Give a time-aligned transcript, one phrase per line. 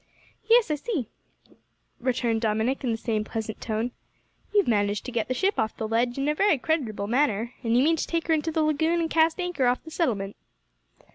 [0.49, 1.09] "Yes, I see,"
[1.99, 3.91] returned Dominick, in the same pleasant tone.
[4.51, 7.77] "You've managed to get the ship off the ledge in a very creditable manner, and
[7.77, 10.35] you mean to take her into the lagoon and cast anchor off the settlement?"